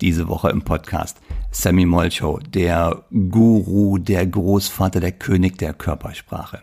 Diese 0.00 0.28
Woche 0.28 0.48
im 0.48 0.62
Podcast 0.62 1.18
Sammy 1.50 1.84
Molcho, 1.84 2.38
der 2.38 3.04
Guru, 3.10 3.98
der 3.98 4.26
Großvater, 4.26 5.00
der 5.00 5.12
König 5.12 5.58
der 5.58 5.74
Körpersprache. 5.74 6.62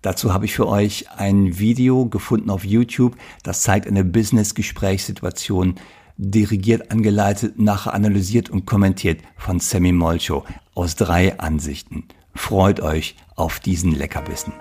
Dazu 0.00 0.32
habe 0.32 0.46
ich 0.46 0.54
für 0.54 0.66
euch 0.66 1.06
ein 1.16 1.58
Video 1.58 2.06
gefunden 2.06 2.50
auf 2.50 2.64
YouTube, 2.64 3.16
das 3.42 3.62
zeigt 3.62 3.86
eine 3.86 4.04
Business-Gesprächssituation, 4.04 5.76
dirigiert, 6.16 6.90
angeleitet, 6.90 7.58
nachher 7.58 7.94
analysiert 7.94 8.48
und 8.48 8.64
kommentiert 8.64 9.20
von 9.36 9.60
Sammy 9.60 9.92
Molcho 9.92 10.44
aus 10.74 10.96
drei 10.96 11.38
Ansichten. 11.38 12.04
Freut 12.34 12.80
euch 12.80 13.16
auf 13.36 13.60
diesen 13.60 13.92
Leckerbissen. 13.92 14.52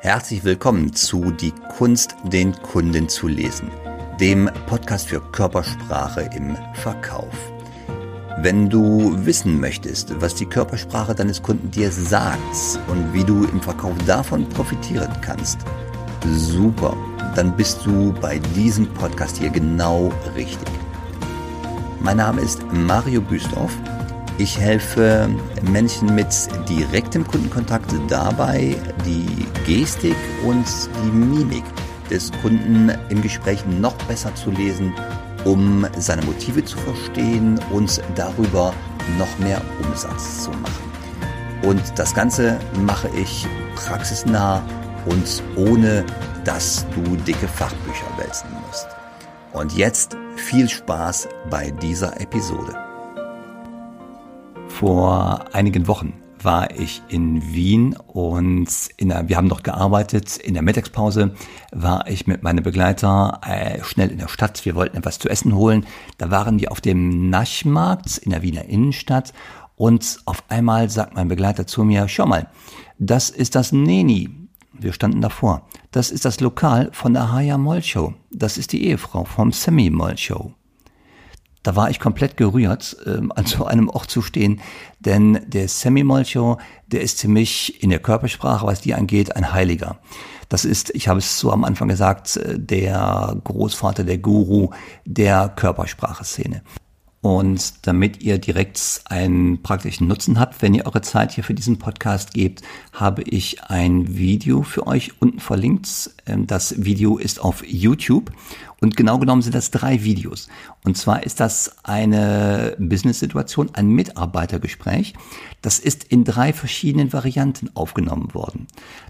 Herzlich 0.00 0.44
willkommen 0.44 0.92
zu 0.92 1.30
Die 1.30 1.52
Kunst, 1.76 2.16
den 2.24 2.52
Kunden 2.52 3.08
zu 3.08 3.28
lesen 3.28 3.70
dem 4.20 4.48
Podcast 4.66 5.08
für 5.08 5.20
Körpersprache 5.20 6.30
im 6.36 6.56
Verkauf. 6.74 7.34
Wenn 8.38 8.68
du 8.68 9.14
wissen 9.24 9.60
möchtest, 9.60 10.20
was 10.20 10.34
die 10.34 10.46
Körpersprache 10.46 11.14
deines 11.14 11.42
Kunden 11.42 11.70
dir 11.70 11.90
sagt 11.90 12.78
und 12.88 13.12
wie 13.12 13.24
du 13.24 13.44
im 13.44 13.60
Verkauf 13.60 13.94
davon 14.06 14.48
profitieren 14.48 15.10
kannst, 15.20 15.58
super, 16.32 16.96
dann 17.34 17.56
bist 17.56 17.84
du 17.84 18.12
bei 18.20 18.38
diesem 18.54 18.86
Podcast 18.94 19.38
hier 19.38 19.50
genau 19.50 20.12
richtig. 20.36 20.68
Mein 22.00 22.18
Name 22.18 22.42
ist 22.42 22.62
Mario 22.72 23.20
Büstorf. 23.20 23.72
Ich 24.38 24.58
helfe 24.58 25.28
Menschen 25.70 26.14
mit 26.14 26.48
direktem 26.68 27.26
Kundenkontakt 27.26 27.92
dabei, 28.08 28.76
die 29.06 29.46
Gestik 29.64 30.16
und 30.44 30.66
die 31.04 31.10
Mimik 31.10 31.64
des 32.10 32.30
Kunden 32.42 32.92
im 33.08 33.22
Gespräch 33.22 33.64
noch 33.66 33.94
besser 34.04 34.34
zu 34.34 34.50
lesen, 34.50 34.92
um 35.44 35.86
seine 35.98 36.22
Motive 36.22 36.64
zu 36.64 36.78
verstehen 36.78 37.60
und 37.70 38.00
darüber 38.14 38.72
noch 39.18 39.38
mehr 39.38 39.60
Umsatz 39.82 40.44
zu 40.44 40.50
machen. 40.50 40.92
Und 41.62 41.82
das 41.96 42.14
Ganze 42.14 42.58
mache 42.84 43.08
ich 43.16 43.46
praxisnah 43.76 44.62
und 45.06 45.42
ohne, 45.56 46.04
dass 46.44 46.86
du 46.94 47.16
dicke 47.16 47.48
Fachbücher 47.48 48.06
wälzen 48.18 48.48
musst. 48.66 48.86
Und 49.52 49.76
jetzt 49.76 50.16
viel 50.36 50.68
Spaß 50.68 51.28
bei 51.48 51.70
dieser 51.70 52.20
Episode. 52.20 52.74
Vor 54.68 55.44
einigen 55.52 55.86
Wochen 55.86 56.23
war 56.44 56.70
ich 56.78 57.02
in 57.08 57.54
Wien 57.54 57.96
und 58.06 58.68
in 58.96 59.08
der, 59.08 59.28
wir 59.28 59.36
haben 59.36 59.48
dort 59.48 59.64
gearbeitet. 59.64 60.36
In 60.36 60.54
der 60.54 60.62
Mittagspause 60.62 61.34
war 61.72 62.08
ich 62.08 62.26
mit 62.26 62.42
meinem 62.42 62.62
Begleiter 62.62 63.40
äh, 63.46 63.82
schnell 63.82 64.10
in 64.10 64.18
der 64.18 64.28
Stadt. 64.28 64.64
Wir 64.64 64.74
wollten 64.74 64.96
etwas 64.96 65.18
zu 65.18 65.28
essen 65.28 65.54
holen. 65.54 65.86
Da 66.18 66.30
waren 66.30 66.60
wir 66.60 66.70
auf 66.72 66.80
dem 66.80 67.30
Naschmarkt 67.30 68.18
in 68.18 68.30
der 68.30 68.42
Wiener 68.42 68.64
Innenstadt 68.64 69.32
und 69.76 70.20
auf 70.24 70.44
einmal 70.48 70.90
sagt 70.90 71.14
mein 71.14 71.28
Begleiter 71.28 71.66
zu 71.66 71.84
mir, 71.84 72.08
schau 72.08 72.26
mal, 72.26 72.48
das 72.98 73.30
ist 73.30 73.54
das 73.54 73.72
Neni. 73.72 74.30
Wir 74.72 74.92
standen 74.92 75.20
davor. 75.20 75.66
Das 75.90 76.10
ist 76.10 76.24
das 76.24 76.40
Lokal 76.40 76.90
von 76.92 77.14
der 77.14 77.32
Haya 77.32 77.58
Moll. 77.58 77.82
Das 78.32 78.58
ist 78.58 78.72
die 78.72 78.86
Ehefrau 78.86 79.24
vom 79.24 79.52
Semi 79.52 79.90
Moll. 79.90 80.16
Da 81.64 81.74
war 81.74 81.90
ich 81.90 81.98
komplett 81.98 82.36
gerührt, 82.36 82.96
ähm, 83.06 83.32
an 83.34 83.46
so 83.46 83.64
einem 83.64 83.88
Ort 83.88 84.10
zu 84.10 84.20
stehen, 84.22 84.60
denn 85.00 85.40
der 85.46 85.66
Semi-Molcho, 85.66 86.58
der 86.86 87.00
ist 87.00 87.18
ziemlich 87.18 87.82
in 87.82 87.88
der 87.88 88.00
Körpersprache, 88.00 88.66
was 88.66 88.82
die 88.82 88.94
angeht, 88.94 89.34
ein 89.34 89.52
Heiliger. 89.52 89.98
Das 90.50 90.66
ist, 90.66 90.94
ich 90.94 91.08
habe 91.08 91.20
es 91.20 91.40
so 91.40 91.50
am 91.50 91.64
Anfang 91.64 91.88
gesagt, 91.88 92.36
äh, 92.36 92.58
der 92.58 93.34
Großvater, 93.42 94.04
der 94.04 94.18
Guru 94.18 94.70
der 95.06 95.48
Körpersprache-Szene. 95.48 96.62
Und 97.24 97.86
damit 97.86 98.22
ihr 98.22 98.36
direkt 98.36 99.00
einen 99.06 99.62
praktischen 99.62 100.06
Nutzen 100.06 100.38
habt, 100.38 100.60
wenn 100.60 100.74
ihr 100.74 100.84
eure 100.84 101.00
Zeit 101.00 101.32
hier 101.32 101.42
für 101.42 101.54
diesen 101.54 101.78
Podcast 101.78 102.34
gebt, 102.34 102.60
habe 102.92 103.22
ich 103.22 103.64
ein 103.64 104.18
Video 104.18 104.62
für 104.62 104.86
euch 104.86 105.22
unten 105.22 105.40
verlinkt. 105.40 106.10
Ähm, 106.26 106.46
das 106.46 106.84
Video 106.84 107.16
ist 107.16 107.40
auf 107.40 107.66
YouTube 107.66 108.30
und 108.82 108.94
genau 108.94 109.18
genommen 109.18 109.40
sind 109.40 109.54
das 109.54 109.70
drei 109.70 110.04
Videos. 110.04 110.48
Und 110.84 110.98
zwar 110.98 111.22
ist 111.22 111.40
das 111.40 111.74
eine 111.82 112.76
Business-Situation, 112.78 113.70
ein 113.72 113.88
Mitarbeitergespräch. 113.88 115.14
Das 115.62 115.78
ist 115.78 116.04
in 116.04 116.24
drei 116.24 116.52
verschiedenen 116.52 117.14
Varianten 117.14 117.70
aufgenommen 117.72 118.34
worden. 118.34 118.66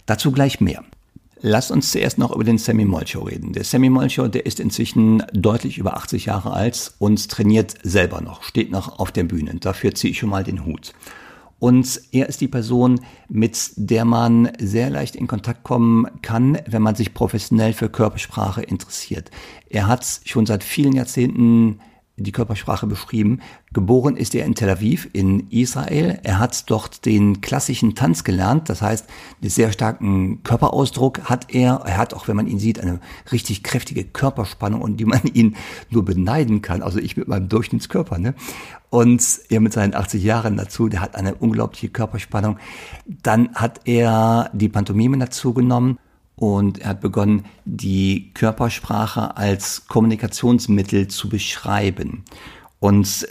Dazu 0.06 0.30
gleich 0.30 0.60
mehr. 0.60 0.84
Lass 1.46 1.70
uns 1.70 1.90
zuerst 1.90 2.16
noch 2.16 2.34
über 2.34 2.42
den 2.42 2.56
Sammy 2.56 2.86
Molcho 2.86 3.20
reden. 3.20 3.52
Der 3.52 3.64
Sammy 3.64 3.90
Molcho, 3.90 4.28
der 4.28 4.46
ist 4.46 4.60
inzwischen 4.60 5.22
deutlich 5.34 5.76
über 5.76 5.94
80 5.94 6.24
Jahre 6.24 6.54
alt 6.54 6.94
und 6.98 7.28
trainiert 7.28 7.74
selber 7.82 8.22
noch, 8.22 8.42
steht 8.44 8.70
noch 8.70 8.98
auf 8.98 9.12
der 9.12 9.24
Bühne. 9.24 9.54
Dafür 9.56 9.94
ziehe 9.94 10.12
ich 10.12 10.18
schon 10.18 10.30
mal 10.30 10.42
den 10.42 10.64
Hut. 10.64 10.94
Und 11.58 12.00
er 12.12 12.30
ist 12.30 12.40
die 12.40 12.48
Person, 12.48 12.98
mit 13.28 13.72
der 13.76 14.06
man 14.06 14.52
sehr 14.58 14.88
leicht 14.88 15.16
in 15.16 15.26
Kontakt 15.26 15.64
kommen 15.64 16.06
kann, 16.22 16.56
wenn 16.66 16.80
man 16.80 16.94
sich 16.94 17.12
professionell 17.12 17.74
für 17.74 17.90
Körpersprache 17.90 18.62
interessiert. 18.62 19.30
Er 19.68 19.86
hat 19.86 20.22
schon 20.24 20.46
seit 20.46 20.64
vielen 20.64 20.94
Jahrzehnten 20.94 21.78
die 22.16 22.32
Körpersprache 22.32 22.86
beschrieben. 22.86 23.40
Geboren 23.72 24.16
ist 24.16 24.34
er 24.34 24.44
in 24.44 24.54
Tel 24.54 24.70
Aviv 24.70 25.08
in 25.12 25.50
Israel. 25.50 26.20
Er 26.22 26.38
hat 26.38 26.70
dort 26.70 27.04
den 27.06 27.40
klassischen 27.40 27.96
Tanz 27.96 28.22
gelernt. 28.22 28.68
Das 28.68 28.82
heißt, 28.82 29.06
einen 29.40 29.50
sehr 29.50 29.72
starken 29.72 30.42
Körperausdruck 30.44 31.24
hat 31.24 31.52
er. 31.52 31.82
Er 31.84 31.96
hat 31.96 32.14
auch, 32.14 32.28
wenn 32.28 32.36
man 32.36 32.46
ihn 32.46 32.60
sieht, 32.60 32.78
eine 32.78 33.00
richtig 33.32 33.64
kräftige 33.64 34.04
Körperspannung 34.04 34.80
und 34.80 34.98
die 34.98 35.06
man 35.06 35.22
ihn 35.32 35.56
nur 35.90 36.04
beneiden 36.04 36.62
kann. 36.62 36.82
Also 36.82 37.00
ich 37.00 37.16
mit 37.16 37.26
meinem 37.26 37.48
Durchschnittskörper, 37.48 38.18
ne? 38.18 38.34
Und 38.90 39.40
er 39.48 39.58
mit 39.58 39.72
seinen 39.72 39.92
80 39.92 40.22
Jahren 40.22 40.56
dazu, 40.56 40.88
der 40.88 41.00
hat 41.00 41.16
eine 41.16 41.34
unglaubliche 41.34 41.88
Körperspannung. 41.88 42.58
Dann 43.06 43.52
hat 43.56 43.80
er 43.86 44.50
die 44.52 44.68
Pantomime 44.68 45.18
dazu 45.18 45.52
genommen 45.52 45.98
und 46.36 46.78
er 46.78 46.90
hat 46.90 47.00
begonnen, 47.00 47.44
die 47.64 48.32
Körpersprache 48.34 49.36
als 49.36 49.86
Kommunikationsmittel 49.86 51.08
zu 51.08 51.28
beschreiben. 51.28 52.24
Und 52.80 53.26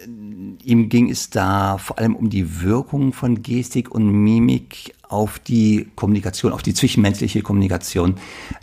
ihm 0.64 0.90
ging 0.90 1.10
es 1.10 1.30
da 1.30 1.78
vor 1.78 2.00
allem 2.00 2.16
um 2.16 2.30
die 2.30 2.62
Wirkung 2.62 3.14
von 3.14 3.44
Gestik 3.44 3.92
und 3.92 4.10
Mimik 4.10 4.96
auf 5.14 5.38
die 5.38 5.88
Kommunikation, 5.96 6.52
auf 6.52 6.64
die 6.64 6.74
zwischenmenschliche 6.74 7.44
Kommunikation. 7.44 8.16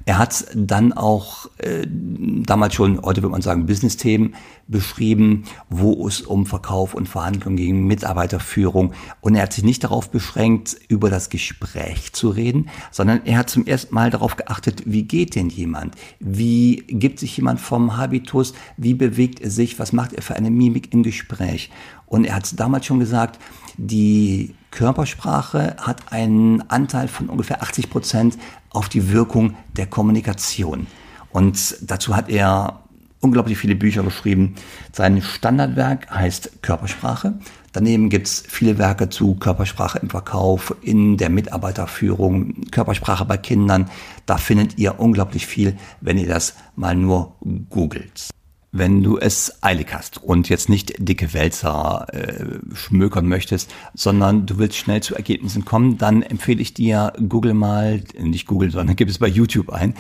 Er 0.05 0.19
hat 0.19 0.47
dann 0.55 0.93
auch 0.93 1.47
äh, 1.59 1.87
damals 1.89 2.75
schon, 2.75 3.01
heute 3.03 3.23
würde 3.23 3.31
man 3.31 3.41
sagen, 3.41 3.67
Business-Themen 3.67 4.35
beschrieben, 4.67 5.45
wo 5.69 6.07
es 6.09 6.21
um 6.21 6.47
Verkauf 6.47 6.95
und 6.95 7.09
Verhandlungen 7.09 7.57
ging, 7.57 7.87
Mitarbeiterführung. 7.87 8.93
Und 9.21 9.37
er 9.37 9.43
hat 9.43 9.53
sich 9.53 9.63
nicht 9.63 9.85
darauf 9.85 10.11
beschränkt, 10.11 10.77
über 10.89 11.09
das 11.09 11.31
Gespräch 11.31 12.13
zu 12.13 12.31
reden, 12.31 12.69
sondern 12.91 13.25
er 13.25 13.39
hat 13.39 13.51
zum 13.51 13.67
ersten 13.67 13.95
Mal 13.95 14.11
darauf 14.11 14.37
geachtet, 14.37 14.83
wie 14.87 15.05
geht 15.05 15.37
denn 15.37 15.51
jemand? 15.51 15.95
Wie 16.19 16.85
gibt 16.89 17.21
sich 17.21 17.37
jemand 17.37 17.61
vom 17.61 17.97
Habitus? 17.97 18.55
Wie 18.77 18.95
bewegt 18.95 19.41
er 19.41 19.51
sich? 19.51 19.79
Was 19.79 19.93
macht 19.93 20.15
er 20.15 20.23
für 20.23 20.35
eine 20.35 20.51
Mimik 20.51 20.93
im 20.93 21.05
Gespräch? 21.05 21.71
Und 22.07 22.25
er 22.25 22.35
hat 22.35 22.59
damals 22.59 22.87
schon 22.87 22.99
gesagt, 22.99 23.39
die 23.77 24.55
Körpersprache 24.71 25.77
hat 25.81 26.13
einen 26.13 26.69
Anteil 26.71 27.09
von 27.09 27.29
ungefähr 27.29 27.63
80 27.63 27.91
Prozent 27.91 28.39
auf 28.71 28.89
die 28.89 29.13
Wirkung 29.13 29.57
der 29.77 29.87
Kommunikation. 29.87 30.87
Und 31.31 31.77
dazu 31.83 32.17
hat 32.17 32.29
er 32.29 32.81
unglaublich 33.21 33.59
viele 33.59 33.77
Bücher 33.77 34.03
geschrieben. 34.03 34.55
Sein 34.93 35.23
Standardwerk 35.23 36.11
heißt 36.11 36.63
Körpersprache. 36.63 37.35
Daneben 37.73 38.09
gibt's 38.09 38.43
viele 38.49 38.79
Werke 38.79 39.11
zu 39.11 39.37
Körpersprache 39.37 40.01
im 40.01 40.11
Verkauf, 40.11 40.75
in 40.83 41.17
der 41.19 41.31
Mitarbeiterführung, 41.31 42.71
Körpersprache 42.71 43.25
bei 43.25 43.37
Kindern. 43.37 43.91
Da 44.27 44.39
findet 44.39 44.79
ihr 44.79 44.99
unglaublich 44.99 45.47
viel, 45.47 45.77
wenn 46.01 46.19
ihr 46.19 46.29
das 46.29 46.55
mal 46.75 46.97
nur 46.97 47.37
googelt. 47.69 48.31
Wenn 48.73 49.03
du 49.03 49.19
es 49.19 49.63
eilig 49.63 49.89
hast 49.93 50.23
und 50.23 50.49
jetzt 50.49 50.69
nicht 50.69 50.95
dicke 50.99 51.33
Wälzer 51.35 52.07
äh, 52.13 52.75
schmökern 52.75 53.27
möchtest, 53.27 53.75
sondern 53.95 54.47
du 54.47 54.59
willst 54.59 54.77
schnell 54.77 55.03
zu 55.03 55.17
Ergebnissen 55.17 55.65
kommen, 55.65 55.99
dann 55.99 56.23
empfehle 56.23 56.61
ich 56.63 56.73
dir, 56.73 57.13
google 57.29 57.55
mal, 57.55 58.03
nicht 58.19 58.47
google, 58.47 58.71
sondern 58.71 58.95
gib 58.97 59.09
es 59.09 59.19
bei 59.19 59.29
YouTube 59.29 59.71
ein. 59.71 59.95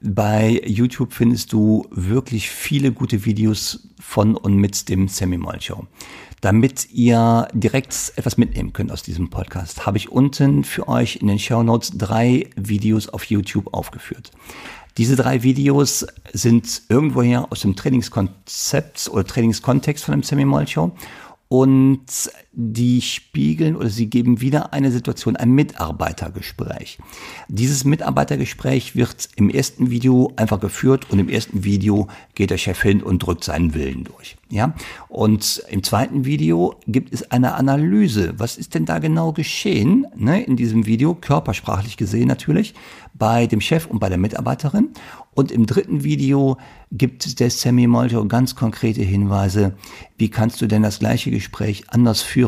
Bei 0.00 0.60
YouTube 0.66 1.12
findest 1.12 1.52
du 1.52 1.86
wirklich 1.90 2.50
viele 2.50 2.92
gute 2.92 3.24
Videos 3.24 3.88
von 4.00 4.36
und 4.36 4.56
mit 4.56 4.88
dem 4.88 5.08
Semi 5.08 5.38
Moll 5.38 5.60
Show. 5.60 5.86
Damit 6.40 6.90
ihr 6.90 7.46
direkt 7.52 8.12
etwas 8.16 8.36
mitnehmen 8.36 8.72
könnt 8.72 8.90
aus 8.90 9.04
diesem 9.04 9.30
Podcast, 9.30 9.86
habe 9.86 9.98
ich 9.98 10.10
unten 10.10 10.64
für 10.64 10.88
euch 10.88 11.16
in 11.16 11.28
den 11.28 11.38
Show 11.38 11.62
Notes 11.62 11.92
drei 11.96 12.50
Videos 12.56 13.08
auf 13.08 13.24
YouTube 13.26 13.72
aufgeführt. 13.72 14.32
Diese 14.98 15.16
drei 15.16 15.42
Videos 15.42 16.06
sind 16.32 16.82
irgendwoher 16.88 17.50
aus 17.50 17.60
dem 17.60 17.76
Trainingskonzept 17.76 19.08
oder 19.10 19.24
Trainingskontext 19.24 20.04
von 20.04 20.12
dem 20.12 20.22
Semi 20.22 20.44
Moll 20.44 20.68
Show. 20.68 20.92
Und 21.48 22.30
die 22.54 23.00
spiegeln 23.00 23.76
oder 23.76 23.88
sie 23.88 24.08
geben 24.10 24.40
wieder 24.42 24.74
eine 24.74 24.90
Situation, 24.90 25.36
ein 25.36 25.52
Mitarbeitergespräch. 25.52 26.98
Dieses 27.48 27.84
Mitarbeitergespräch 27.84 28.94
wird 28.94 29.30
im 29.36 29.48
ersten 29.48 29.90
Video 29.90 30.32
einfach 30.36 30.60
geführt 30.60 31.10
und 31.10 31.18
im 31.18 31.30
ersten 31.30 31.64
Video 31.64 32.08
geht 32.34 32.50
der 32.50 32.58
Chef 32.58 32.82
hin 32.82 33.02
und 33.02 33.20
drückt 33.20 33.44
seinen 33.44 33.74
Willen 33.74 34.04
durch. 34.04 34.36
Ja, 34.50 34.74
und 35.08 35.64
im 35.70 35.82
zweiten 35.82 36.26
Video 36.26 36.74
gibt 36.86 37.14
es 37.14 37.30
eine 37.30 37.54
Analyse. 37.54 38.34
Was 38.36 38.58
ist 38.58 38.74
denn 38.74 38.84
da 38.84 38.98
genau 38.98 39.32
geschehen? 39.32 40.06
Ne, 40.14 40.42
in 40.42 40.56
diesem 40.56 40.84
Video, 40.84 41.14
körpersprachlich 41.14 41.96
gesehen 41.96 42.28
natürlich, 42.28 42.74
bei 43.14 43.46
dem 43.46 43.62
Chef 43.62 43.86
und 43.86 43.98
bei 43.98 44.10
der 44.10 44.18
Mitarbeiterin. 44.18 44.90
Und 45.34 45.50
im 45.50 45.64
dritten 45.64 46.04
Video 46.04 46.58
gibt 46.90 47.40
der 47.40 47.50
Sammy 47.50 47.86
Molto 47.86 48.26
ganz 48.26 48.54
konkrete 48.54 49.02
Hinweise, 49.02 49.74
wie 50.18 50.28
kannst 50.28 50.60
du 50.60 50.66
denn 50.66 50.82
das 50.82 50.98
gleiche 50.98 51.30
Gespräch 51.30 51.84
anders 51.88 52.20
führen, 52.20 52.41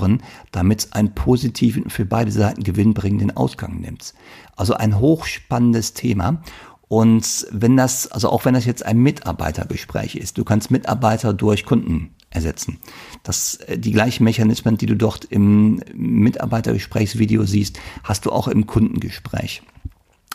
damit 0.53 0.81
es 0.81 0.93
einen 0.93 1.15
positiven, 1.15 1.91
für 1.91 2.05
beide 2.05 2.31
Seiten 2.31 2.63
gewinnbringenden 2.63 3.37
Ausgang 3.37 3.81
nimmt. 3.81 4.15
Also 4.57 4.75
ein 4.75 4.99
hochspannendes 4.99 5.95
Thema. 5.95 6.43
Und 6.89 7.47
wenn 7.51 7.77
das, 7.77 8.07
also 8.09 8.29
auch 8.29 8.45
wenn 8.45 8.55
das 8.55 8.67
jetzt 8.67 8.85
ein 8.85 8.99
Mitarbeitergespräch 8.99 10.17
ist, 10.17 10.39
du 10.39 10.45
kannst 10.45 10.71
Mitarbeiter 10.71 11.33
durch 11.33 11.65
Kunden 11.65 12.15
ersetzen. 12.31 12.79
Das, 13.23 13.57
äh, 13.67 13.79
die 13.79 13.93
gleichen 13.93 14.25
Mechanismen, 14.25 14.77
die 14.77 14.87
du 14.87 14.97
dort 14.97 15.25
im 15.25 15.81
Mitarbeitergesprächsvideo 15.95 17.45
siehst, 17.45 17.79
hast 18.03 18.27
du 18.27 18.33
auch 18.33 18.49
im 18.49 18.67
Kundengespräch. 18.67 19.63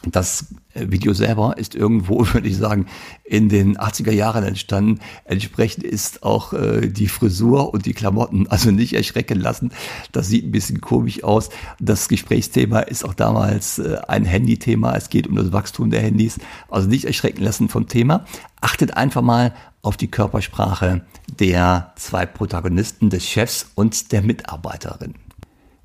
Das 0.06 0.46
äh, 0.74 0.86
Video 0.90 1.13
selber 1.13 1.57
ist 1.57 1.75
irgendwo, 1.75 2.25
würde 2.34 2.48
ich 2.48 2.57
sagen, 2.57 2.86
in 3.24 3.50
den 3.50 3.78
80er 3.78 4.12
Jahren 4.12 4.44
entstanden. 4.44 5.00
Entsprechend 5.25 5.84
ist 5.84 6.24
auch 6.24 6.54
äh, 6.54 6.88
die 6.88 7.07
Frisur 7.07 7.74
und 7.74 7.86
die 7.86 7.94
Klamotten 7.94 8.48
also 8.50 8.72
nicht 8.72 8.94
erschrecken 8.94 9.40
lassen. 9.40 9.72
Das 10.12 10.28
sieht 10.28 10.46
ein 10.46 10.51
bisschen 10.51 10.80
komisch 10.80 11.24
aus. 11.24 11.50
Das 11.80 12.07
Gesprächsthema 12.07 12.80
ist 12.80 13.04
auch 13.04 13.13
damals 13.13 13.80
äh, 13.80 13.98
ein 14.07 14.25
Handythema. 14.25 14.96
Es 14.96 15.10
geht 15.10 15.28
um 15.28 15.36
das 15.36 15.51
Wachstum 15.51 15.90
der 15.90 16.02
Handys. 16.02 16.40
Also 16.69 16.88
nicht 16.88 17.06
erschrecken 17.06 17.44
lassen 17.44 17.68
vom 17.68 17.88
Thema. 17.88 18.25
Achtet 18.62 18.95
einfach 18.95 19.22
mal 19.22 19.54
auf 19.81 19.98
die 19.98 20.12
Körpersprache 20.12 21.02
der 21.40 21.94
zwei 21.95 22.25
Protagonisten, 22.25 23.10
des 23.10 23.25
Chefs 23.25 23.72
und 23.75 24.12
der 24.12 24.22
Mitarbeiterin. 24.22 25.16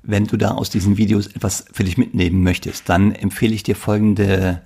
Wenn 0.07 0.25
du 0.25 0.37
da 0.37 0.51
aus 0.51 0.69
diesen 0.69 0.97
Videos 0.97 1.27
etwas 1.27 1.65
für 1.71 1.83
dich 1.83 1.97
mitnehmen 1.97 2.43
möchtest, 2.43 2.89
dann 2.89 3.13
empfehle 3.13 3.53
ich 3.53 3.63
dir 3.63 3.75
folgende 3.75 4.61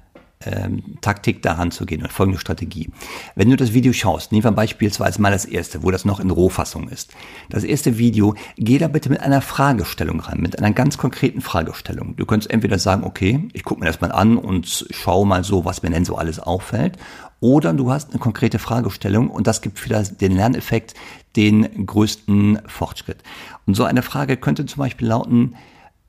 ähm, 0.45 0.97
Taktik 1.01 1.41
daran 1.41 1.71
zu 1.71 1.85
gehen 1.85 2.01
und 2.01 2.11
folgende 2.11 2.39
Strategie. 2.39 2.89
Wenn 3.35 3.49
du 3.49 3.57
das 3.57 3.73
Video 3.73 3.91
schaust, 3.91 4.31
nehmen 4.31 4.43
wir 4.43 4.51
beispielsweise 4.51 5.21
mal 5.21 5.31
das 5.31 5.45
erste, 5.45 5.83
wo 5.83 5.91
das 5.91 6.05
noch 6.05 6.19
in 6.19 6.29
Rohfassung 6.29 6.87
ist. 6.87 7.13
Das 7.49 7.63
erste 7.63 7.97
Video, 7.97 8.35
geh 8.55 8.77
da 8.77 8.87
bitte 8.87 9.09
mit 9.09 9.19
einer 9.19 9.41
Fragestellung 9.41 10.21
ran, 10.21 10.39
mit 10.39 10.57
einer 10.57 10.71
ganz 10.71 10.97
konkreten 10.97 11.41
Fragestellung. 11.41 12.15
Du 12.15 12.25
könntest 12.25 12.51
entweder 12.51 12.79
sagen, 12.79 13.03
okay, 13.03 13.49
ich 13.53 13.63
gucke 13.63 13.81
mir 13.81 13.87
das 13.87 13.99
mal 13.99 14.11
an 14.11 14.37
und 14.37 14.87
schaue 14.91 15.27
mal 15.27 15.43
so, 15.43 15.65
was 15.65 15.83
mir 15.83 15.89
denn 15.89 16.05
so 16.05 16.15
alles 16.15 16.39
auffällt. 16.39 16.97
Oder 17.39 17.73
du 17.73 17.91
hast 17.91 18.09
eine 18.09 18.19
konkrete 18.19 18.59
Fragestellung 18.59 19.29
und 19.29 19.47
das 19.47 19.61
gibt 19.61 19.79
für 19.79 19.89
den 19.89 20.31
Lerneffekt 20.33 20.93
den 21.35 21.85
größten 21.85 22.59
Fortschritt. 22.67 23.17
Und 23.65 23.75
so 23.75 23.83
eine 23.85 24.01
Frage 24.01 24.37
könnte 24.37 24.65
zum 24.65 24.79
Beispiel 24.79 25.07
lauten, 25.07 25.55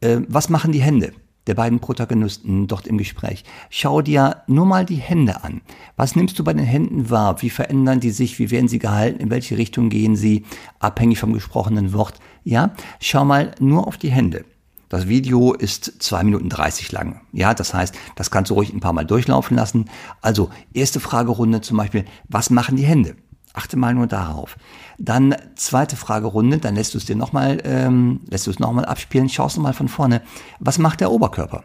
äh, 0.00 0.20
was 0.28 0.48
machen 0.48 0.72
die 0.72 0.82
Hände? 0.82 1.12
der 1.46 1.54
beiden 1.54 1.80
Protagonisten 1.80 2.66
dort 2.66 2.86
im 2.86 2.98
Gespräch. 2.98 3.44
Schau 3.70 4.02
dir 4.02 4.42
nur 4.46 4.66
mal 4.66 4.84
die 4.84 4.96
Hände 4.96 5.42
an. 5.42 5.62
Was 5.96 6.14
nimmst 6.14 6.38
du 6.38 6.44
bei 6.44 6.52
den 6.52 6.64
Händen 6.64 7.10
wahr? 7.10 7.42
Wie 7.42 7.50
verändern 7.50 7.98
die 7.98 8.10
sich? 8.10 8.38
Wie 8.38 8.50
werden 8.50 8.68
sie 8.68 8.78
gehalten? 8.78 9.20
In 9.20 9.30
welche 9.30 9.56
Richtung 9.58 9.88
gehen 9.88 10.16
sie? 10.16 10.44
Abhängig 10.78 11.18
vom 11.18 11.32
gesprochenen 11.32 11.92
Wort. 11.92 12.20
Ja, 12.44 12.72
schau 13.00 13.24
mal 13.24 13.52
nur 13.58 13.88
auf 13.88 13.96
die 13.96 14.10
Hände. 14.10 14.44
Das 14.90 15.06
Video 15.06 15.54
ist 15.54 16.02
zwei 16.02 16.24
Minuten 16.24 16.48
dreißig 16.48 16.90
lang. 16.90 17.20
Ja, 17.32 17.54
das 17.54 17.72
heißt, 17.72 17.94
das 18.16 18.32
kannst 18.32 18.50
du 18.50 18.54
ruhig 18.54 18.72
ein 18.72 18.80
paar 18.80 18.92
Mal 18.92 19.06
durchlaufen 19.06 19.56
lassen. 19.56 19.88
Also, 20.20 20.50
erste 20.74 20.98
Fragerunde 20.98 21.60
zum 21.60 21.76
Beispiel, 21.76 22.04
was 22.28 22.50
machen 22.50 22.76
die 22.76 22.82
Hände? 22.82 23.14
Achte 23.52 23.76
mal 23.76 23.94
nur 23.94 24.08
darauf. 24.08 24.56
Dann 24.98 25.36
zweite 25.54 25.94
Fragerunde, 25.94 26.58
dann 26.58 26.74
lässt 26.74 26.94
du 26.94 26.98
es 26.98 27.04
dir 27.04 27.14
nochmal, 27.14 27.62
ähm, 27.64 28.20
lässt 28.28 28.48
du 28.48 28.50
es 28.50 28.58
nochmal 28.58 28.84
abspielen, 28.84 29.28
schaust 29.28 29.56
du 29.56 29.60
mal 29.60 29.74
von 29.74 29.88
vorne. 29.88 30.22
Was 30.58 30.78
macht 30.78 31.00
der 31.00 31.12
Oberkörper? 31.12 31.62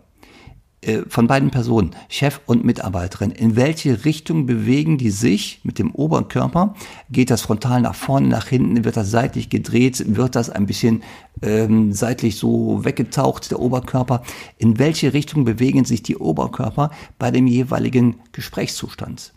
Äh, 0.82 1.02
von 1.08 1.26
beiden 1.26 1.50
Personen, 1.50 1.96
Chef 2.10 2.42
und 2.46 2.64
Mitarbeiterin, 2.64 3.32
in 3.32 3.56
welche 3.56 4.06
Richtung 4.06 4.46
bewegen 4.46 5.00
die 5.00 5.10
sich 5.10 5.62
mit 5.64 5.80
dem 5.80 5.96
Oberkörper? 5.96 6.76
Geht 7.10 7.32
das 7.32 7.42
frontal 7.42 7.82
nach 7.82 7.96
vorne, 7.96 8.28
nach 8.28 8.48
hinten? 8.48 8.86
Wird 8.86 8.98
das 8.98 9.10
seitlich 9.10 9.50
gedreht? 9.50 10.16
Wird 10.16 10.36
das 10.36 10.52
ein 10.52 10.68
bisschen 10.68 11.02
ähm, 11.42 11.94
seitlich 11.94 12.38
so 12.38 12.84
weggetaucht, 12.86 13.52
der 13.52 13.60
Oberkörper? 13.60 14.24
In 14.58 14.80
welche 14.80 15.14
Richtung 15.14 15.46
bewegen 15.46 15.86
sich 15.86 16.04
die 16.04 16.18
Oberkörper 16.18 16.92
bei 17.20 17.32
dem 17.32 17.48
jeweiligen 17.48 18.16
Gesprächszustand? 18.32 19.34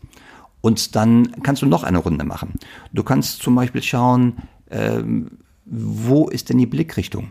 Und 0.61 0.97
dann 0.97 1.33
kannst 1.43 1.63
du 1.63 1.67
noch 1.67 1.85
eine 1.85 1.99
Runde 1.99 2.25
machen. 2.25 2.55
Du 2.93 3.03
kannst 3.03 3.43
zum 3.43 3.55
Beispiel 3.55 3.83
schauen, 3.83 4.39
ähm, 4.71 5.39
wo 5.65 6.29
ist 6.29 6.49
denn 6.49 6.59
die 6.59 6.67
Blickrichtung? 6.67 7.31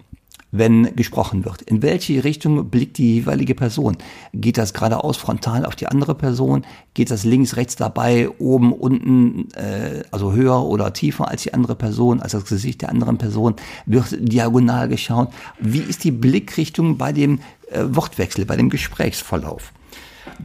Wenn 0.57 0.95
gesprochen 0.95 1.45
wird. 1.45 1.61
In 1.63 1.81
welche 1.81 2.23
Richtung 2.23 2.69
blickt 2.69 2.97
die 2.97 3.15
jeweilige 3.15 3.55
Person? 3.55 3.97
Geht 4.33 4.57
das 4.57 4.73
geradeaus 4.73 5.17
frontal 5.17 5.65
auf 5.65 5.75
die 5.75 5.87
andere 5.87 6.15
Person? 6.15 6.65
Geht 6.93 7.11
das 7.11 7.23
links, 7.23 7.55
rechts 7.55 7.75
dabei, 7.75 8.29
oben, 8.39 8.73
unten, 8.73 9.49
äh, 9.55 10.03
also 10.11 10.33
höher 10.33 10.63
oder 10.63 10.93
tiefer 10.93 11.27
als 11.27 11.43
die 11.43 11.53
andere 11.53 11.75
Person, 11.75 12.21
als 12.21 12.31
das 12.31 12.45
Gesicht 12.45 12.81
der 12.81 12.89
anderen 12.89 13.17
Person? 13.17 13.55
Wird 13.85 14.17
diagonal 14.19 14.87
geschaut? 14.87 15.29
Wie 15.59 15.79
ist 15.79 16.03
die 16.03 16.11
Blickrichtung 16.11 16.97
bei 16.97 17.11
dem 17.11 17.39
äh, 17.71 17.83
Wortwechsel, 17.83 18.45
bei 18.45 18.55
dem 18.55 18.69
Gesprächsverlauf? 18.69 19.73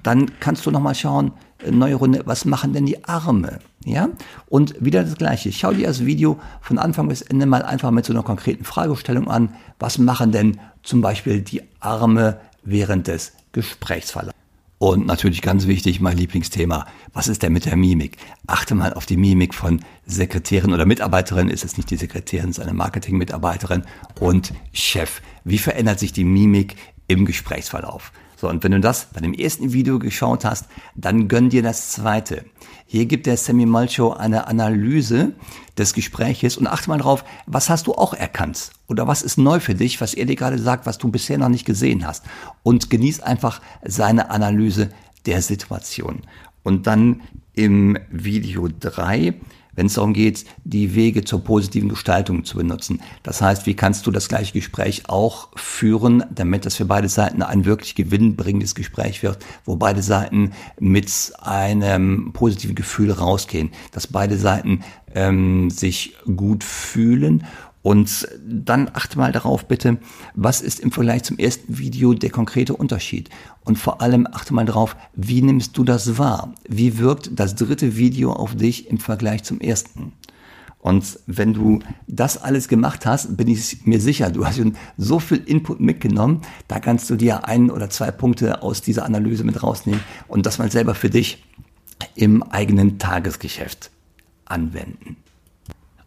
Dann 0.03 0.31
kannst 0.41 0.65
du 0.67 0.71
nochmal 0.71 0.95
schauen, 0.95 1.33
neue 1.71 1.95
Runde, 1.95 2.23
was 2.25 2.45
machen 2.45 2.73
denn 2.73 2.87
die 2.87 3.05
Arme? 3.05 3.59
Ja? 3.85 4.09
Und 4.47 4.75
wieder 4.85 5.05
das 5.05 5.17
Gleiche. 5.17 5.53
Schau 5.53 5.73
dir 5.73 5.87
das 5.87 6.05
Video 6.05 6.41
von 6.61 6.79
Anfang 6.79 7.09
bis 7.09 7.23
Ende 7.23 7.47
mal 7.47 7.63
einfach 7.63 7.91
mit 7.91 8.05
so 8.05 8.13
einer 8.13 8.23
konkreten 8.23 8.65
Fragestellung 8.65 9.29
an. 9.29 9.51
Was 9.79 9.99
machen 9.99 10.33
denn 10.33 10.59
zum 10.83 11.01
Beispiel 11.01 11.41
die 11.41 11.63
Arme 11.81 12.41
während 12.65 13.07
des 13.09 13.33
Gesprächsverlaufs? 13.53 14.37
Und 14.83 15.07
natürlich 15.07 15.43
ganz 15.43 15.69
wichtig, 15.69 16.01
mein 16.01 16.17
Lieblingsthema. 16.17 16.87
Was 17.13 17.29
ist 17.29 17.45
denn 17.45 17.53
mit 17.53 17.67
der 17.67 17.77
Mimik? 17.77 18.17
Achte 18.49 18.75
mal 18.75 18.93
auf 18.95 19.07
die 19.07 19.17
Mimik 19.17 19.55
von 19.55 19.85
Sekretärin 20.07 20.73
oder 20.73 20.87
Mitarbeiterin. 20.87 21.49
Ist 21.49 21.65
es 21.65 21.77
nicht 21.77 21.89
die 21.91 21.97
Sekretärin, 21.97 22.51
ist 22.51 22.59
eine 22.59 22.75
Marketingmitarbeiterin 22.75 23.85
und 24.19 24.53
Chef. 24.73 25.23
Wie 25.45 25.59
verändert 25.59 26.01
sich 26.01 26.13
die 26.13 26.25
Mimik 26.25 26.75
im 27.07 27.27
Gesprächsverlauf? 27.27 28.11
So, 28.43 28.49
und 28.49 28.65
wenn 28.65 28.73
du 28.73 28.81
das 28.81 29.05
bei 29.05 29.21
dem 29.21 29.35
ersten 29.35 29.73
Video 29.73 30.01
geschaut 30.01 30.45
hast, 30.45 30.67
dann 30.97 31.29
gönn 31.29 31.49
dir 31.49 31.63
das 31.63 31.93
zweite. 31.93 32.45
Hier 32.87 33.07
gibt 33.07 33.27
der 33.27 33.37
Sammy 33.37 33.67
Malcho 33.67 34.15
eine 34.15 34.49
Analyse 34.49 35.35
des 35.79 35.95
Gespräches 35.95 36.57
und 36.57 36.67
achte 36.67 36.91
mal 36.91 36.99
drauf, 36.99 37.25
was 37.47 37.71
hast 37.71 37.87
du 37.87 37.95
auch 37.95 38.15
erkannt? 38.15 38.73
Oder 38.89 39.07
was 39.07 39.23
ist 39.23 39.39
neu 39.39 39.61
für 39.61 39.77
dich, 39.77 40.01
was 40.01 40.15
er 40.15 40.27
dir 40.27 40.35
gerade 40.35 40.59
sagt, 40.59 40.87
was 40.87 40.99
du 40.99 41.09
bisher 41.09 41.39
noch 41.39 41.51
nicht 41.51 41.65
gesehen 41.65 42.05
hast? 42.05 42.25
Und 42.65 42.91
genieß 42.91 43.21
einfach 43.21 43.63
seine 43.85 44.31
Analyse 44.31 44.91
der 45.25 45.41
Situation. 45.41 46.23
Und 46.65 46.89
dann 46.89 47.21
im 47.55 47.97
Video 48.11 48.67
drei 48.67 49.35
wenn 49.75 49.87
es 49.87 49.95
darum 49.95 50.13
geht, 50.13 50.45
die 50.65 50.95
Wege 50.95 51.25
zur 51.25 51.43
positiven 51.43 51.89
Gestaltung 51.89 52.45
zu 52.45 52.57
benutzen. 52.57 53.01
Das 53.23 53.41
heißt, 53.41 53.67
wie 53.67 53.75
kannst 53.75 54.07
du 54.07 54.11
das 54.11 54.29
gleiche 54.29 54.53
Gespräch 54.53 55.09
auch 55.09 55.49
führen, 55.57 56.25
damit 56.35 56.67
das 56.67 56.77
für 56.77 56.85
beide 56.85 57.09
Seiten 57.09 57.43
ein 57.43 57.65
wirklich 57.65 57.95
gewinnbringendes 57.95 58.75
Gespräch 58.75 59.23
wird, 59.23 59.39
wo 59.65 59.77
beide 59.77 60.03
Seiten 60.03 60.53
mit 60.79 61.33
einem 61.41 62.33
positiven 62.33 62.75
Gefühl 62.75 63.11
rausgehen, 63.11 63.71
dass 63.93 64.07
beide 64.07 64.37
Seiten 64.37 64.83
ähm, 65.15 65.71
sich 65.71 66.17
gut 66.37 66.65
fühlen 66.65 67.45
und 67.83 68.29
dann 68.47 68.91
achte 68.93 69.19
mal 69.19 69.33
darauf 69.33 69.67
bitte, 69.67 69.99
was 70.35 70.61
ist 70.61 70.81
im 70.81 70.93
Vergleich 70.93 71.25
zum 71.25 71.39
ersten 71.39 71.79
Video 71.79 72.15
der 72.15 72.31
konkrete 72.31 72.77
Unterschied? 72.77 73.29
Und 73.65 73.77
vor 73.77 74.01
allem 74.01 74.29
achte 74.31 74.55
mal 74.55 74.65
darauf, 74.65 74.97
wie 75.15 75.43
nimmst 75.43 75.77
du 75.77 75.83
das 75.83 76.17
wahr? 76.17 76.55
Wie 76.69 76.99
wirkt 76.99 77.31
das 77.35 77.57
dritte 77.57 77.97
Video 77.97 78.33
auf 78.33 78.55
dich 78.55 78.89
im 78.89 78.99
Vergleich 78.99 79.43
zum 79.43 79.61
ersten? 79.61 80.13
Und 80.79 81.21
wenn 81.27 81.55
du 81.55 81.79
das 82.09 82.39
alles 82.39 82.67
gemacht 82.67 83.07
hast, 83.07 83.37
bin 83.37 83.47
ich 83.47 83.87
mir 83.87 84.01
sicher, 84.01 84.31
du 84.31 84.45
hast 84.45 84.57
schon 84.57 84.77
so 84.97 85.21
viel 85.21 85.39
Input 85.39 85.79
mitgenommen, 85.79 86.43
da 86.67 86.81
kannst 86.81 87.09
du 87.09 87.15
dir 87.15 87.47
ein 87.47 87.71
oder 87.71 87.89
zwei 87.89 88.11
Punkte 88.11 88.63
aus 88.63 88.83
dieser 88.83 89.05
Analyse 89.05 89.45
mit 89.45 89.63
rausnehmen 89.63 90.01
und 90.27 90.45
das 90.45 90.59
mal 90.59 90.73
selber 90.73 90.97
für 90.97 91.09
dich 91.09 91.45
im 92.17 92.43
eigenen 92.43 92.99
Tagesgeschäft 92.99 93.93
anwenden. 94.45 95.17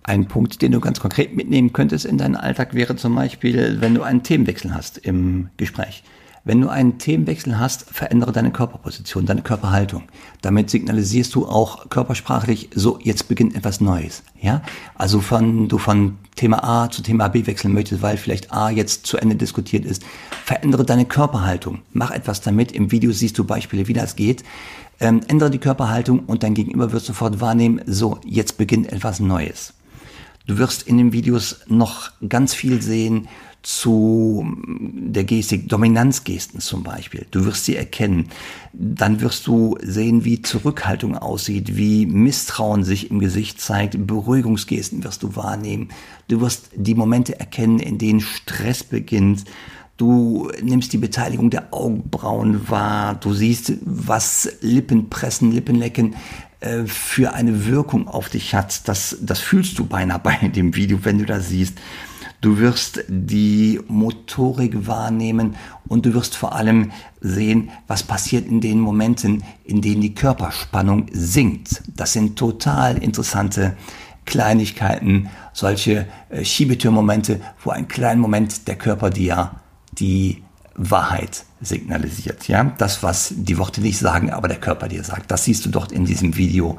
Ein 0.08 0.28
Punkt, 0.28 0.62
den 0.62 0.72
du 0.72 0.80
ganz 0.80 1.00
konkret 1.00 1.36
mitnehmen 1.36 1.74
könntest 1.74 2.06
in 2.06 2.20
deinen 2.20 2.36
Alltag, 2.36 2.76
wäre 2.76 2.96
zum 2.96 3.16
Beispiel, 3.16 3.78
wenn 3.82 3.96
du 3.96 4.04
einen 4.04 4.22
Themenwechsel 4.22 4.76
hast 4.76 5.00
im 5.00 5.50
Gespräch. 5.58 6.04
Wenn 6.44 6.62
du 6.62 6.70
einen 6.70 7.00
Themenwechsel 7.00 7.58
hast, 7.60 7.90
verändere 7.90 8.32
deine 8.32 8.52
Körperposition, 8.52 9.26
deine 9.26 9.42
Körperhaltung. 9.42 10.04
Damit 10.44 10.70
signalisierst 10.70 11.34
du 11.34 11.48
auch 11.48 11.90
körpersprachlich, 11.90 12.70
so, 12.76 13.00
jetzt 13.02 13.28
beginnt 13.28 13.56
etwas 13.56 13.82
Neues. 13.82 14.22
Ja? 14.40 14.62
Also 14.94 15.22
von, 15.22 15.70
du 15.70 15.80
von 15.80 16.18
Thema 16.36 16.64
A 16.64 16.92
zu 16.92 17.02
Thema 17.02 17.30
B 17.30 17.48
wechseln 17.48 17.74
möchtest, 17.74 18.04
weil 18.04 18.18
vielleicht 18.18 18.54
A 18.54 18.70
jetzt 18.70 19.08
zu 19.08 19.18
Ende 19.18 19.36
diskutiert 19.36 19.86
ist, 19.86 20.04
verändere 20.46 20.86
deine 20.86 21.06
Körperhaltung. 21.06 21.80
Mach 21.94 22.12
etwas 22.12 22.42
damit. 22.42 22.74
Im 22.74 22.92
Video 22.92 23.12
siehst 23.12 23.40
du 23.40 23.44
Beispiele, 23.44 23.88
wie 23.88 23.94
das 23.94 24.16
geht. 24.16 24.44
Ähm, 25.00 25.22
ändere 25.28 25.50
die 25.50 25.58
Körperhaltung 25.58 26.20
und 26.28 26.44
dein 26.44 26.54
Gegenüber 26.54 26.92
wird 26.92 27.04
sofort 27.04 27.42
wahrnehmen, 27.42 27.82
so, 27.88 28.20
jetzt 28.24 28.60
beginnt 28.60 28.94
etwas 28.94 29.20
Neues. 29.20 29.74
Du 30.46 30.58
wirst 30.58 30.84
in 30.84 30.98
den 30.98 31.12
Videos 31.12 31.62
noch 31.68 32.12
ganz 32.28 32.54
viel 32.54 32.82
sehen 32.82 33.28
zu 33.64 34.46
der 34.68 35.24
Gestik, 35.24 35.68
Dominanzgesten 35.70 36.60
zum 36.60 36.84
Beispiel. 36.84 37.26
Du 37.32 37.46
wirst 37.46 37.66
sie 37.66 37.76
erkennen. 37.76 38.30
Dann 38.74 39.22
wirst 39.22 39.48
du 39.48 39.76
sehen, 39.82 40.24
wie 40.24 40.44
Zurückhaltung 40.44 41.18
aussieht, 41.18 41.76
wie 41.76 42.06
Misstrauen 42.06 42.84
sich 42.84 43.10
im 43.10 43.18
Gesicht 43.18 43.60
zeigt. 43.60 44.06
Beruhigungsgesten 44.06 45.04
wirst 45.04 45.24
du 45.24 45.36
wahrnehmen. 45.36 45.90
Du 46.28 46.42
wirst 46.42 46.70
die 46.76 46.94
Momente 46.94 47.40
erkennen, 47.40 47.80
in 47.80 47.98
denen 47.98 48.22
Stress 48.22 48.84
beginnt. 48.84 49.46
Du 49.98 50.52
nimmst 50.62 50.94
die 50.94 50.98
Beteiligung 50.98 51.50
der 51.50 51.74
Augenbrauen 51.74 52.70
wahr. 52.70 53.16
Du 53.16 53.34
siehst, 53.34 53.74
was 53.82 54.58
Lippenpressen, 54.62 55.52
Lippenlecken 55.52 56.16
äh, 56.66 56.86
für 56.86 57.34
eine 57.34 57.68
Wirkung 57.68 58.08
auf 58.08 58.30
dich 58.30 58.56
hat. 58.56 58.88
Das, 58.88 59.18
das 59.22 59.40
fühlst 59.40 59.78
du 59.78 59.86
beinahe 59.86 60.20
bei 60.24 60.36
dem 60.48 60.76
Video, 60.76 61.00
wenn 61.04 61.20
du 61.20 61.26
das 61.26 61.50
siehst. 61.50 61.78
Du 62.42 62.60
wirst 62.60 63.04
die 63.08 63.80
Motorik 63.88 64.86
wahrnehmen 64.86 65.56
und 65.88 66.06
du 66.06 66.14
wirst 66.14 66.36
vor 66.36 66.54
allem 66.54 66.92
sehen, 67.22 67.72
was 67.88 68.04
passiert 68.04 68.48
in 68.48 68.62
den 68.62 68.80
Momenten, 68.80 69.44
in 69.64 69.82
denen 69.82 70.02
die 70.02 70.14
Körperspannung 70.14 71.08
sinkt. 71.12 71.82
Das 71.88 72.14
sind 72.14 72.38
total 72.38 72.98
interessante 72.98 73.76
Kleinigkeiten, 74.26 75.30
solche 75.54 76.08
äh, 76.30 76.44
Schiebetürmomente, 76.44 77.42
wo 77.64 77.70
ein 77.72 77.88
kleiner 77.88 78.22
Moment 78.22 78.68
der 78.68 78.76
Körper 78.76 79.10
dir 79.10 79.52
die 79.94 80.44
Wahrheit 80.76 81.46
signalisiert. 81.66 82.48
Ja, 82.48 82.64
das, 82.78 83.04
was 83.04 83.34
die 83.36 83.58
Worte 83.58 83.82
nicht 83.82 83.98
sagen, 83.98 84.30
aber 84.30 84.48
der 84.48 84.60
Körper 84.60 84.88
dir 84.88 85.04
sagt. 85.04 85.32
Das 85.32 85.44
siehst 85.44 85.66
du 85.66 85.70
dort 85.70 85.92
in 85.92 86.06
diesem 86.06 86.38
Video. 86.38 86.78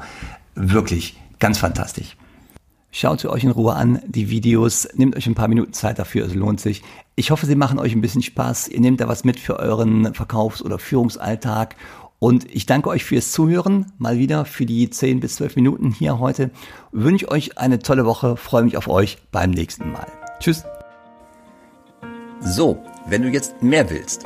Wirklich 0.55 1.17
ganz 1.39 1.57
fantastisch. 1.57 2.17
Schaut 2.91 3.19
sie 3.19 3.29
euch 3.29 3.43
in 3.43 3.51
Ruhe 3.51 3.75
an, 3.75 4.01
die 4.07 4.29
Videos. 4.29 4.87
Nehmt 4.95 5.15
euch 5.15 5.27
ein 5.27 5.35
paar 5.35 5.49
Minuten 5.49 5.73
Zeit 5.73 5.99
dafür, 5.99 6.25
es 6.25 6.33
lohnt 6.33 6.59
sich. 6.59 6.81
Ich 7.15 7.31
hoffe, 7.31 7.45
sie 7.45 7.55
machen 7.55 7.79
euch 7.79 7.93
ein 7.93 8.01
bisschen 8.01 8.23
Spaß. 8.23 8.69
Ihr 8.69 8.79
nehmt 8.79 9.01
da 9.01 9.07
was 9.07 9.23
mit 9.23 9.39
für 9.39 9.59
euren 9.59 10.13
Verkaufs- 10.13 10.63
oder 10.63 10.79
Führungsalltag. 10.79 11.75
Und 12.19 12.49
ich 12.51 12.65
danke 12.65 12.89
euch 12.89 13.05
fürs 13.05 13.31
Zuhören, 13.31 13.91
mal 13.99 14.17
wieder 14.17 14.45
für 14.45 14.65
die 14.65 14.89
10 14.89 15.19
bis 15.19 15.35
12 15.35 15.55
Minuten 15.57 15.91
hier 15.91 16.17
heute. 16.17 16.49
Wünsche 16.91 17.29
euch 17.29 17.59
eine 17.59 17.79
tolle 17.79 18.05
Woche, 18.05 18.37
freue 18.37 18.63
mich 18.63 18.77
auf 18.77 18.87
euch 18.87 19.19
beim 19.31 19.51
nächsten 19.51 19.91
Mal. 19.91 20.07
Tschüss. 20.39 20.63
So, 22.39 22.83
wenn 23.07 23.21
du 23.21 23.29
jetzt 23.29 23.61
mehr 23.61 23.89
willst 23.89 24.25